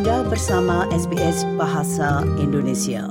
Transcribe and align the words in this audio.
Anda 0.00 0.24
bersama 0.32 0.88
SBS 0.96 1.44
Bahasa 1.60 2.24
Indonesia. 2.40 3.04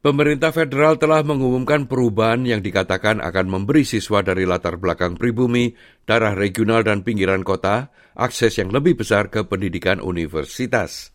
Pemerintah 0.00 0.48
federal 0.48 0.96
telah 0.96 1.20
mengumumkan 1.20 1.84
perubahan 1.84 2.40
yang 2.48 2.64
dikatakan 2.64 3.20
akan 3.20 3.44
memberi 3.44 3.84
siswa 3.84 4.24
dari 4.24 4.48
latar 4.48 4.80
belakang 4.80 5.20
pribumi, 5.20 5.76
darah 6.08 6.32
regional 6.32 6.88
dan 6.88 7.04
pinggiran 7.04 7.44
kota 7.44 7.92
akses 8.16 8.56
yang 8.56 8.72
lebih 8.72 8.96
besar 8.96 9.28
ke 9.28 9.44
pendidikan 9.44 10.00
universitas. 10.00 11.12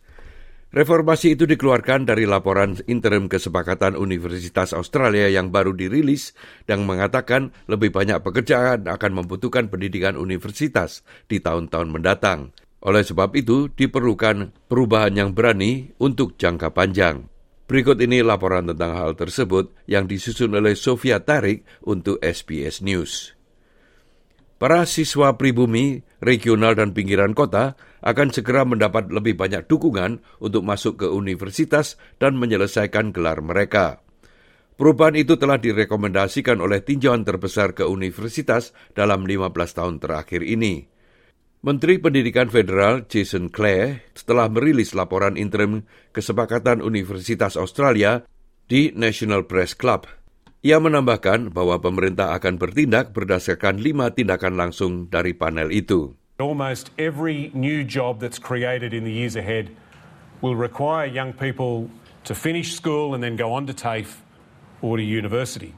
Reformasi 0.70 1.34
itu 1.34 1.50
dikeluarkan 1.50 2.06
dari 2.06 2.22
laporan 2.22 2.78
interim 2.86 3.26
kesepakatan 3.26 3.98
Universitas 3.98 4.70
Australia 4.70 5.26
yang 5.26 5.50
baru 5.50 5.74
dirilis 5.74 6.30
dan 6.62 6.86
mengatakan 6.86 7.50
lebih 7.66 7.90
banyak 7.90 8.22
pekerjaan 8.22 8.86
akan 8.86 9.18
membutuhkan 9.18 9.66
pendidikan 9.66 10.14
universitas 10.14 11.02
di 11.26 11.42
tahun-tahun 11.42 11.90
mendatang. 11.90 12.54
Oleh 12.86 13.02
sebab 13.02 13.34
itu, 13.34 13.66
diperlukan 13.66 14.54
perubahan 14.70 15.10
yang 15.18 15.30
berani 15.34 15.90
untuk 15.98 16.38
jangka 16.38 16.70
panjang. 16.70 17.26
Berikut 17.66 17.98
ini 17.98 18.22
laporan 18.22 18.70
tentang 18.70 18.94
hal 18.94 19.18
tersebut 19.18 19.74
yang 19.90 20.06
disusun 20.06 20.54
oleh 20.54 20.78
Sofia 20.78 21.18
Tarik 21.18 21.66
untuk 21.82 22.22
SBS 22.22 22.78
News. 22.86 23.34
Para 24.56 24.86
siswa 24.86 25.34
pribumi, 25.34 26.06
regional 26.22 26.78
dan 26.78 26.94
pinggiran 26.94 27.34
kota 27.34 27.74
akan 28.06 28.30
segera 28.30 28.62
mendapat 28.62 29.10
lebih 29.10 29.34
banyak 29.34 29.66
dukungan 29.66 30.22
untuk 30.38 30.62
masuk 30.62 31.02
ke 31.02 31.06
universitas 31.10 31.98
dan 32.22 32.38
menyelesaikan 32.38 33.10
gelar 33.10 33.42
mereka. 33.42 34.00
Perubahan 34.78 35.18
itu 35.18 35.34
telah 35.34 35.58
direkomendasikan 35.58 36.62
oleh 36.62 36.86
tinjauan 36.86 37.26
terbesar 37.26 37.74
ke 37.74 37.82
universitas 37.82 38.70
dalam 38.94 39.26
15 39.26 39.50
tahun 39.52 39.98
terakhir 39.98 40.46
ini. 40.46 40.95
Menteri 41.66 41.98
Pendidikan 41.98 42.46
Federal 42.46 43.10
Jason 43.10 43.50
Clare 43.50 44.06
setelah 44.14 44.46
merilis 44.46 44.94
laporan 44.94 45.34
interim 45.34 45.82
kesepakatan 46.14 46.78
Universitas 46.78 47.58
Australia 47.58 48.22
di 48.70 48.94
National 48.94 49.42
Press 49.50 49.74
Club. 49.74 50.06
Ia 50.62 50.78
menambahkan 50.78 51.50
bahwa 51.50 51.82
pemerintah 51.82 52.38
akan 52.38 52.62
bertindak 52.62 53.10
berdasarkan 53.10 53.82
lima 53.82 54.14
tindakan 54.14 54.54
langsung 54.54 55.10
dari 55.10 55.34
panel 55.34 55.74
itu. 55.74 56.14
Almost 56.38 56.94
every 57.02 57.50
new 57.50 57.82
job 57.82 58.22
that's 58.22 58.38
created 58.38 58.94
in 58.94 59.02
the 59.02 59.10
years 59.10 59.34
ahead 59.34 59.74
will 60.38 60.54
require 60.54 61.02
young 61.02 61.34
people 61.34 61.90
to 62.22 62.38
finish 62.38 62.78
school 62.78 63.10
and 63.10 63.26
then 63.26 63.34
go 63.34 63.50
on 63.50 63.66
to 63.66 63.74
TAFE 63.74 64.22
or 64.86 64.94
to 64.94 65.02
university. 65.02 65.74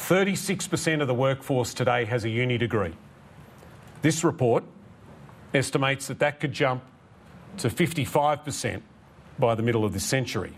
36% 0.00 1.04
of 1.04 1.12
the 1.12 1.18
workforce 1.18 1.76
today 1.76 2.08
has 2.08 2.24
a 2.24 2.32
uni 2.32 2.56
degree. 2.56 2.96
This 4.00 4.24
report 4.24 4.64
estimates 5.52 6.08
that 6.08 6.24
that 6.24 6.40
could 6.40 6.56
jump 6.56 6.80
to 7.60 7.68
55% 7.68 8.80
by 9.36 9.52
the 9.52 9.60
middle 9.60 9.84
of 9.84 9.92
this 9.92 10.08
century. 10.08 10.56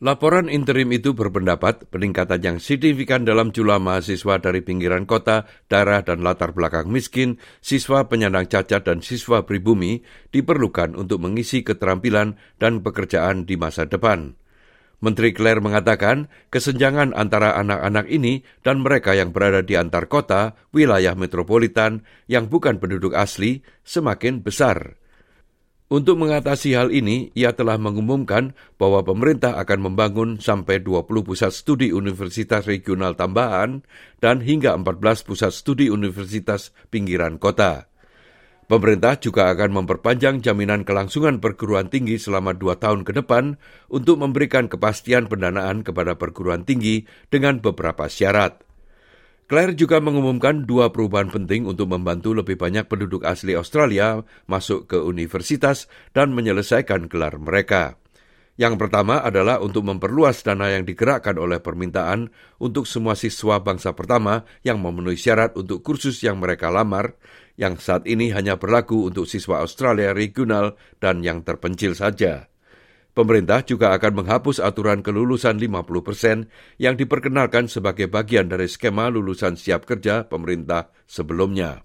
Laporan 0.00 0.48
interim 0.48 0.88
itu 0.96 1.12
berpendapat 1.12 1.92
peningkatan 1.92 2.40
yang 2.40 2.56
signifikan 2.56 3.28
dalam 3.28 3.52
jumlah 3.52 3.76
mahasiswa 3.76 4.40
dari 4.40 4.64
pinggiran 4.64 5.04
kota, 5.04 5.44
daerah, 5.68 6.00
dan 6.00 6.24
latar 6.24 6.56
belakang 6.56 6.88
miskin, 6.88 7.36
siswa 7.60 8.08
penyandang 8.08 8.48
cacat, 8.48 8.80
dan 8.80 9.04
siswa 9.04 9.44
pribumi 9.44 10.00
diperlukan 10.32 10.96
untuk 10.96 11.20
mengisi 11.20 11.60
keterampilan 11.60 12.40
dan 12.56 12.80
pekerjaan 12.80 13.44
di 13.44 13.60
masa 13.60 13.84
depan. 13.84 14.39
Menteri 15.00 15.32
Claire 15.32 15.64
mengatakan 15.64 16.28
kesenjangan 16.52 17.16
antara 17.16 17.56
anak-anak 17.56 18.06
ini 18.12 18.44
dan 18.60 18.84
mereka 18.84 19.16
yang 19.16 19.32
berada 19.32 19.64
di 19.64 19.72
antar 19.74 20.12
kota, 20.12 20.54
wilayah 20.76 21.16
metropolitan 21.16 22.04
yang 22.28 22.52
bukan 22.52 22.76
penduduk 22.76 23.16
asli 23.16 23.64
semakin 23.80 24.44
besar. 24.44 25.00
Untuk 25.90 26.22
mengatasi 26.22 26.78
hal 26.78 26.94
ini, 26.94 27.34
ia 27.34 27.50
telah 27.50 27.74
mengumumkan 27.74 28.54
bahwa 28.78 29.02
pemerintah 29.02 29.58
akan 29.58 29.90
membangun 29.90 30.30
sampai 30.38 30.78
20 30.78 31.26
pusat 31.26 31.50
studi 31.50 31.90
universitas 31.90 32.62
regional 32.62 33.18
tambahan 33.18 33.82
dan 34.22 34.38
hingga 34.38 34.70
14 34.78 35.26
pusat 35.26 35.50
studi 35.50 35.90
universitas 35.90 36.70
pinggiran 36.94 37.42
kota. 37.42 37.89
Pemerintah 38.70 39.18
juga 39.18 39.50
akan 39.50 39.82
memperpanjang 39.82 40.46
jaminan 40.46 40.86
kelangsungan 40.86 41.42
perguruan 41.42 41.90
tinggi 41.90 42.22
selama 42.22 42.54
dua 42.54 42.78
tahun 42.78 43.02
ke 43.02 43.18
depan 43.18 43.58
untuk 43.90 44.22
memberikan 44.22 44.70
kepastian 44.70 45.26
pendanaan 45.26 45.82
kepada 45.82 46.14
perguruan 46.14 46.62
tinggi 46.62 47.02
dengan 47.34 47.58
beberapa 47.58 48.06
syarat. 48.06 48.62
Claire 49.50 49.74
juga 49.74 49.98
mengumumkan 49.98 50.70
dua 50.70 50.94
perubahan 50.94 51.34
penting 51.34 51.66
untuk 51.66 51.90
membantu 51.90 52.30
lebih 52.30 52.54
banyak 52.54 52.86
penduduk 52.86 53.26
asli 53.26 53.58
Australia 53.58 54.22
masuk 54.46 54.86
ke 54.86 55.02
universitas 55.02 55.90
dan 56.14 56.30
menyelesaikan 56.30 57.10
gelar 57.10 57.42
mereka. 57.42 57.98
Yang 58.60 58.76
pertama 58.76 59.24
adalah 59.24 59.56
untuk 59.64 59.88
memperluas 59.88 60.44
dana 60.44 60.68
yang 60.68 60.84
digerakkan 60.84 61.40
oleh 61.40 61.64
permintaan 61.64 62.28
untuk 62.60 62.84
semua 62.84 63.16
siswa 63.16 63.56
bangsa 63.56 63.96
pertama 63.96 64.44
yang 64.60 64.84
memenuhi 64.84 65.16
syarat 65.16 65.56
untuk 65.56 65.80
kursus 65.80 66.20
yang 66.20 66.36
mereka 66.36 66.68
lamar 66.68 67.16
yang 67.56 67.80
saat 67.80 68.04
ini 68.04 68.36
hanya 68.36 68.60
berlaku 68.60 69.08
untuk 69.08 69.24
siswa 69.24 69.64
Australia 69.64 70.12
regional 70.12 70.76
dan 71.00 71.24
yang 71.24 71.40
terpencil 71.40 71.96
saja. 71.96 72.52
Pemerintah 73.16 73.64
juga 73.64 73.96
akan 73.96 74.20
menghapus 74.22 74.60
aturan 74.60 75.00
kelulusan 75.00 75.56
50% 75.56 76.52
yang 76.76 77.00
diperkenalkan 77.00 77.64
sebagai 77.64 78.12
bagian 78.12 78.52
dari 78.52 78.68
skema 78.68 79.08
lulusan 79.08 79.56
siap 79.56 79.88
kerja 79.88 80.28
pemerintah 80.28 80.92
sebelumnya. 81.08 81.80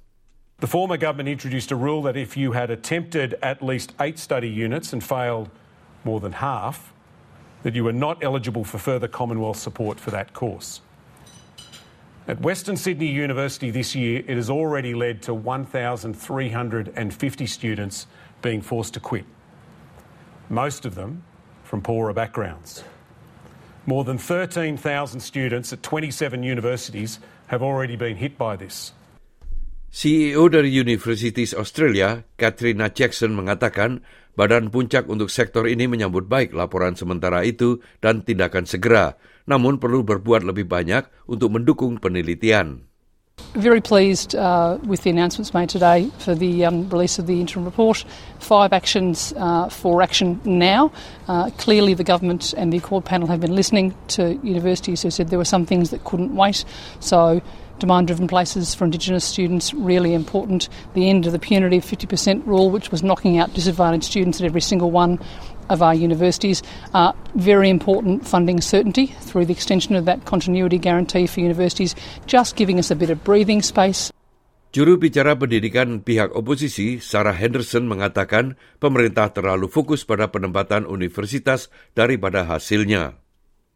The 0.60 0.68
former 0.68 1.00
government 1.00 1.32
introduced 1.32 1.72
a 1.72 1.80
rule 1.80 2.04
that 2.04 2.20
if 2.20 2.36
you 2.36 2.52
had 2.52 2.68
attempted 2.68 3.40
at 3.40 3.64
least 3.64 3.96
eight 4.04 4.20
study 4.20 4.52
units 4.52 4.92
and 4.92 5.00
failed 5.00 5.48
more 6.06 6.20
than 6.20 6.34
half, 6.34 6.94
that 7.64 7.74
you 7.76 7.84
were 7.84 7.94
not 7.94 8.24
eligible 8.24 8.64
for 8.64 8.78
further 8.78 9.08
Commonwealth 9.08 9.58
support 9.58 10.00
for 10.00 10.12
that 10.12 10.34
course. 10.34 10.82
At 12.28 12.42
Western 12.42 12.78
Sydney 12.78 13.08
University 13.08 13.72
this 13.72 13.96
year, 13.96 14.24
it 14.28 14.36
has 14.36 14.50
already 14.50 14.96
led 14.96 15.22
to 15.24 15.34
1,350 15.34 17.48
students 17.48 18.08
being 18.42 18.62
forced 18.62 18.94
to 18.96 19.00
quit, 19.00 19.26
most 20.50 20.86
of 20.86 20.96
them 20.96 21.24
from 21.64 21.82
poorer 21.82 22.14
backgrounds. 22.14 22.84
More 23.88 24.04
than 24.04 24.18
13,000 24.18 25.20
students 25.20 25.72
at 25.72 25.84
27 25.84 26.42
universities 26.42 27.20
have 27.48 27.62
already 27.62 27.96
been 27.96 28.18
hit 28.18 28.36
by 28.38 28.56
this. 28.56 28.94
CEO 29.96 30.52
dari 30.52 30.76
Universities 30.76 31.56
Australia, 31.56 32.28
Katrina 32.36 32.92
Jackson 32.92 33.32
mengatakan 33.32 34.04
badan 34.36 34.68
puncak 34.68 35.08
untuk 35.08 35.32
sektor 35.32 35.64
ini 35.72 35.88
menyambut 35.88 36.28
baik 36.28 36.52
laporan 36.52 37.00
sementara 37.00 37.48
itu 37.48 37.80
dan 38.04 38.20
tindakan 38.20 38.68
segera 38.68 39.16
namun 39.46 39.78
perlu 39.78 40.02
berbuat 40.02 40.44
lebih 40.44 40.66
banyak 40.66 41.06
untuk 41.30 41.54
mendukung 41.54 42.02
penelitian. 42.02 42.90
Very 43.56 43.84
pleased 43.84 44.32
uh, 44.32 44.80
with 44.88 45.04
the 45.04 45.12
announcements 45.12 45.54
made 45.54 45.68
today 45.68 46.08
for 46.20 46.36
the 46.36 46.64
um, 46.64 46.88
release 46.88 47.20
of 47.20 47.28
the 47.28 47.40
interim 47.40 47.68
report. 47.68 48.04
Five 48.40 48.72
actions 48.72 49.36
uh, 49.36 49.68
for 49.68 50.02
action 50.02 50.40
now. 50.46 50.92
Uh, 51.28 51.52
clearly, 51.60 51.94
the 51.94 52.04
government 52.04 52.56
and 52.56 52.72
the 52.72 52.80
Accord 52.80 53.04
panel 53.04 53.28
have 53.28 53.42
been 53.42 53.56
listening 53.56 53.94
to 54.16 54.40
universities 54.40 55.04
who 55.04 55.12
said 55.12 55.30
there 55.30 55.40
were 55.40 55.44
some 55.44 55.66
things 55.66 55.92
that 55.92 56.04
couldn't 56.08 56.36
wait. 56.36 56.64
So, 57.00 57.44
demand 57.80 58.08
driven 58.08 58.28
places 58.28 58.74
for 58.74 58.86
Indigenous 58.86 59.26
students 59.26 59.74
really 59.74 60.14
important. 60.14 60.70
The 60.94 61.10
end 61.10 61.26
of 61.26 61.32
the 61.32 61.40
punitive 61.40 61.84
50% 61.84 62.46
rule, 62.46 62.70
which 62.70 62.92
was 62.92 63.04
knocking 63.04 63.38
out 63.38 63.54
disadvantaged 63.54 64.06
students 64.06 64.40
at 64.40 64.46
every 64.46 64.62
single 64.62 64.92
one 64.92 65.20
of 65.70 65.82
our 65.82 65.94
universities. 65.94 66.62
Uh, 66.94 67.14
very 67.36 67.70
important 67.70 68.28
funding 68.28 68.62
certainty 68.62 69.08
through 69.26 69.46
the 69.46 69.54
extension 69.54 69.96
of 69.96 70.06
that 70.06 70.26
continuity 70.26 70.78
guarantee 70.78 71.28
for 71.28 71.42
universities, 71.42 71.96
just 72.26 72.56
giving 72.56 72.80
us 72.80 72.92
a 72.92 72.96
bit 72.96 73.10
of 73.10 73.24
breathing 73.24 73.62
space. 73.62 74.12
Juru 74.76 75.00
bicara 75.00 75.40
pendidikan 75.40 76.04
pihak 76.04 76.36
oposisi, 76.36 77.00
Sarah 77.00 77.32
Henderson, 77.32 77.88
mengatakan 77.88 78.60
pemerintah 78.84 79.32
terlalu 79.32 79.72
fokus 79.72 80.04
pada 80.04 80.28
penempatan 80.28 80.84
universitas 80.84 81.72
daripada 81.96 82.44
hasilnya. 82.44 83.25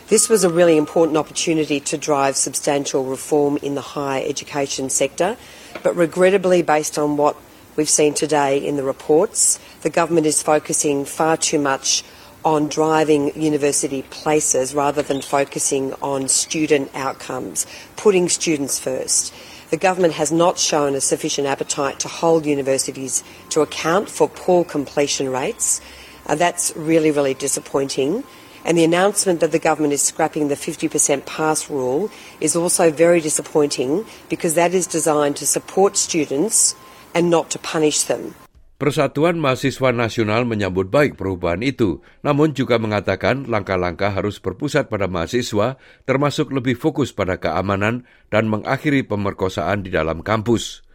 This 0.07 0.28
was 0.28 0.44
a 0.44 0.50
really 0.50 0.78
important 0.78 1.18
opportunity 1.18 1.80
to 1.81 1.98
drive 1.98 2.36
substantial 2.36 3.06
reform 3.06 3.57
in 3.57 3.75
the 3.75 3.81
higher 3.81 4.24
education 4.25 4.90
sector, 4.90 5.38
but 5.84 5.96
regrettably, 5.96 6.63
based 6.63 6.98
on 6.98 7.18
what 7.18 7.36
we've 7.75 7.90
seen 7.90 8.13
today 8.13 8.57
in 8.57 8.75
the 8.75 8.84
reports, 8.84 9.60
the 9.81 9.90
government 9.90 10.25
is 10.25 10.42
focusing 10.42 11.06
far 11.06 11.38
too 11.38 11.60
much 11.60 12.04
on 12.44 12.68
driving 12.69 13.40
university 13.40 14.01
places 14.04 14.74
rather 14.74 15.01
than 15.01 15.22
focusing 15.22 15.94
on 16.01 16.28
student 16.28 16.90
outcomes, 16.96 17.68
putting 17.96 18.30
students 18.30 18.80
first. 18.80 19.34
The 19.69 19.78
government 19.78 20.13
has 20.13 20.31
not 20.31 20.57
shown 20.57 20.96
a 20.96 21.01
sufficient 21.01 21.48
appetite 21.48 22.00
to 22.00 22.07
hold 22.07 22.46
universities 22.46 23.24
to 23.50 23.62
account 23.62 24.10
for 24.10 24.28
poor 24.28 24.63
completion 24.63 25.30
rates. 25.30 25.81
Uh, 26.25 26.36
that's 26.36 26.74
really, 26.75 27.12
really 27.12 27.34
disappointing. 27.34 28.24
And 28.67 28.77
the 28.77 28.83
announcement 28.83 29.39
that 29.39 29.51
the 29.51 29.59
government 29.59 29.95
is 29.95 30.03
scrapping 30.03 30.47
the 30.47 30.59
50% 30.59 31.25
pass 31.25 31.69
rule 31.69 32.11
is 32.44 32.56
also 32.56 32.91
very 32.91 33.21
disappointing 33.23 34.06
because 34.27 34.53
that 34.59 34.75
is 34.75 34.88
designed 34.88 35.38
to 35.39 35.47
support 35.47 35.95
students 35.95 36.75
and 37.15 37.29
not 37.31 37.50
to 37.51 37.59
punish 37.59 38.03
them. 38.03 38.35
Persatuan 38.79 39.44
Mahasiswa 39.44 39.91
Nasional 39.91 40.47
menyambut 40.47 40.88
baik 40.88 41.19
perubahan 41.19 41.59
itu, 41.59 42.00
namun 42.23 42.56
juga 42.56 42.79
mengatakan 42.79 43.44
langkah-langkah 43.44 44.07
harus 44.07 44.39
berpusat 44.39 44.88
pada 44.88 45.12
mahasiswa, 45.12 45.75
termasuk 46.07 46.47
lebih 46.55 46.79
fokus 46.79 47.12
pada 47.12 47.35
keamanan 47.35 48.07
dan 48.31 48.47
mengakhiri 48.47 49.03
pemerkosaan 49.03 49.83
di 49.83 49.91
dalam 49.91 50.23
kampus. 50.23 50.88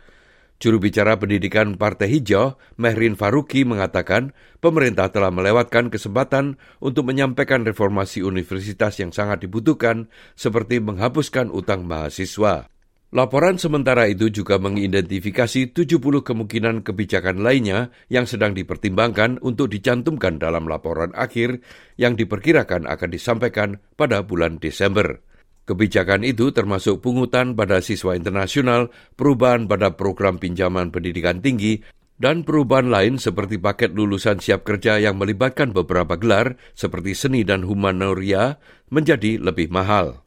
Juru 0.63 0.79
bicara 0.79 1.19
pendidikan 1.19 1.75
Partai 1.75 2.09
Hijau, 2.09 2.55
Mehrin 2.79 3.19
Faruqi 3.19 3.67
mengatakan 3.67 4.33
pemerintah 4.63 5.11
telah 5.11 5.35
melewatkan 5.35 5.91
kesempatan 5.91 6.57
untuk 6.79 7.11
menyampaikan 7.11 7.67
reformasi 7.67 8.23
universitas 8.23 8.97
yang 9.03 9.11
sangat 9.11 9.43
dibutuhkan, 9.43 10.07
seperti 10.39 10.79
menghapuskan 10.79 11.51
utang 11.51 11.85
mahasiswa. 11.85 12.71
Laporan 13.15 13.63
sementara 13.63 14.11
itu 14.11 14.27
juga 14.27 14.59
mengidentifikasi 14.59 15.71
70 15.71 16.03
kemungkinan 16.27 16.83
kebijakan 16.83 17.47
lainnya 17.47 17.95
yang 18.11 18.27
sedang 18.27 18.59
dipertimbangkan 18.59 19.39
untuk 19.39 19.71
dicantumkan 19.71 20.43
dalam 20.43 20.67
laporan 20.67 21.15
akhir 21.15 21.63
yang 21.95 22.19
diperkirakan 22.19 22.91
akan 22.91 23.09
disampaikan 23.15 23.79
pada 23.95 24.27
bulan 24.27 24.59
Desember. 24.59 25.23
Kebijakan 25.65 26.25
itu 26.25 26.53
termasuk 26.53 27.01
pungutan 27.01 27.57
pada 27.57 27.81
siswa 27.81 28.13
internasional, 28.17 28.93
perubahan 29.17 29.65
pada 29.65 29.97
program 29.97 30.37
pinjaman 30.37 30.93
pendidikan 30.93 31.41
tinggi, 31.41 31.81
dan 32.21 32.45
perubahan 32.47 32.89
lain 32.89 33.15
seperti 33.21 33.61
paket 33.61 33.93
lulusan 33.93 34.41
siap 34.41 34.65
kerja 34.65 34.97
yang 35.03 35.21
melibatkan 35.21 35.75
beberapa 35.75 36.17
gelar 36.17 36.57
seperti 36.73 37.13
seni 37.13 37.43
dan 37.43 37.65
humanoria 37.67 38.57
menjadi 38.89 39.41
lebih 39.41 39.69
mahal. 39.69 40.24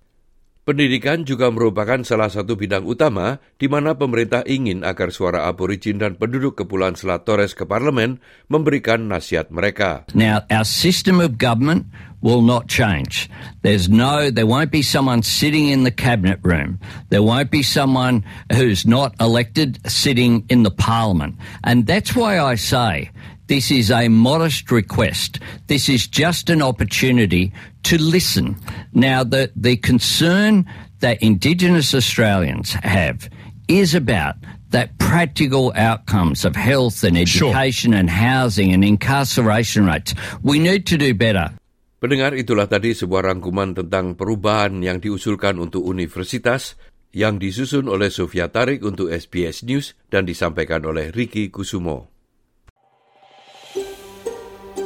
Pendidikan 0.68 1.24
juga 1.24 1.48
merupakan 1.48 2.04
salah 2.04 2.28
satu 2.28 2.60
bidang 2.60 2.84
utama 2.84 3.40
di 3.56 3.72
mana 3.72 3.96
pemerintah 3.96 4.44
ingin 4.44 4.84
agar 4.84 5.16
suara 5.16 5.48
aborigin 5.48 5.96
dan 5.96 6.20
penduduk 6.20 6.60
Kepulauan 6.60 7.00
Selat 7.00 7.24
Torres 7.24 7.56
ke 7.56 7.64
parlemen 7.64 8.20
memberikan 8.52 9.08
nasihat 9.08 9.48
mereka. 9.48 10.04
Now, 10.12 10.44
our 10.52 10.68
system 10.68 11.24
of 11.24 11.40
government 11.40 11.88
will 12.20 12.44
not 12.44 12.68
change. 12.68 13.32
There's 13.64 13.88
no, 13.88 14.28
there 14.28 14.44
won't 14.44 14.68
be 14.68 14.84
someone 14.84 15.24
sitting 15.24 15.72
in 15.72 15.88
the 15.88 15.96
cabinet 15.96 16.44
room. 16.44 16.84
There 17.08 17.24
won't 17.24 17.48
be 17.48 17.64
someone 17.64 18.28
who's 18.52 18.84
not 18.84 19.16
elected 19.24 19.80
sitting 19.88 20.44
in 20.52 20.68
the 20.68 20.76
parliament. 20.76 21.40
And 21.64 21.88
that's 21.88 22.12
why 22.12 22.44
I 22.44 22.60
say 22.60 23.16
this 23.48 23.72
is 23.72 23.92
a 23.92 24.08
modest 24.08 24.72
request. 24.72 25.40
This 25.68 25.88
is 25.88 26.08
just 26.08 26.52
an 26.52 26.62
opportunity 26.62 27.52
to 27.84 27.96
listen. 27.96 28.60
Now, 28.92 29.24
the, 29.24 29.52
the 29.56 29.80
concern 29.80 30.68
that 31.00 31.24
Indigenous 31.24 31.96
Australians 31.96 32.76
have 32.84 33.30
is 33.68 33.96
about 33.96 34.36
that 34.72 35.00
practical 35.00 35.72
outcomes 35.76 36.44
of 36.44 36.56
health 36.56 37.04
and 37.04 37.16
education 37.16 37.92
sure. 37.96 38.00
and 38.00 38.10
housing 38.12 38.76
and 38.76 38.84
incarceration 38.84 39.88
rates. 39.88 40.12
We 40.44 40.60
need 40.60 40.84
to 40.92 41.00
do 41.00 41.16
better. 41.16 41.56
Pendengar 41.98 42.38
itulah 42.38 42.70
tadi 42.70 42.94
sebuah 42.94 43.34
rangkuman 43.34 43.74
tentang 43.74 44.14
perubahan 44.14 44.86
yang 44.86 45.02
diusulkan 45.02 45.58
untuk 45.58 45.82
universitas 45.82 46.78
yang 47.10 47.42
disusun 47.42 47.90
oleh 47.90 48.14
Sofia 48.14 48.54
Tarik 48.54 48.86
untuk 48.86 49.10
SBS 49.10 49.66
News 49.66 49.98
dan 50.14 50.30
disampaikan 50.30 50.86
oleh 50.86 51.10
Ricky 51.10 51.50
Kusumo. 51.50 52.17